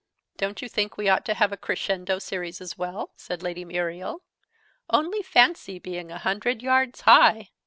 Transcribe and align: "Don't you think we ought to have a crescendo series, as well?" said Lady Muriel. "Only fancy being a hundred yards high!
"Don't 0.35 0.63
you 0.63 0.67
think 0.67 0.97
we 0.97 1.09
ought 1.09 1.25
to 1.25 1.35
have 1.35 1.51
a 1.53 1.57
crescendo 1.57 2.17
series, 2.17 2.59
as 2.59 2.75
well?" 2.75 3.11
said 3.17 3.43
Lady 3.43 3.63
Muriel. 3.63 4.23
"Only 4.89 5.21
fancy 5.21 5.77
being 5.77 6.09
a 6.11 6.17
hundred 6.17 6.63
yards 6.63 7.01
high! 7.01 7.51